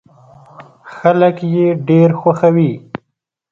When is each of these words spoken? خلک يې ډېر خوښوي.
خلک 0.95 1.37
يې 1.53 1.65
ډېر 1.87 2.09
خوښوي. 2.19 2.71